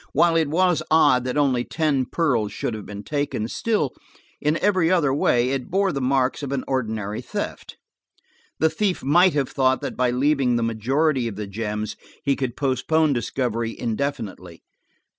While 0.13 0.35
it 0.35 0.47
was 0.47 0.81
odd 0.89 1.25
that 1.25 1.37
only 1.37 1.63
ten 1.63 2.05
pearls 2.05 2.51
should 2.51 2.73
have 2.73 2.87
been 2.87 3.03
taken, 3.03 3.47
still–in 3.47 4.57
every 4.57 4.89
other 4.89 5.13
way 5.13 5.49
it 5.51 5.69
bore 5.69 5.91
the 5.91 6.01
marks 6.01 6.41
of 6.41 6.51
an 6.51 6.63
ordinary 6.67 7.21
theft. 7.21 7.77
The 8.57 8.71
thief 8.71 9.03
might 9.03 9.35
have 9.35 9.49
thought 9.49 9.79
that 9.81 9.95
by 9.95 10.09
leaving 10.09 10.55
the 10.55 10.63
majority 10.63 11.27
of 11.27 11.35
the 11.35 11.45
gems 11.45 11.95
he 12.23 12.35
could 12.35 12.57
postpone 12.57 13.13
discovery 13.13 13.79
indefinitely. 13.79 14.63